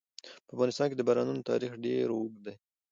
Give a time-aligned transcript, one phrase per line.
[0.45, 2.53] په افغانستان کې د بارانونو تاریخ ډېر اوږد دی.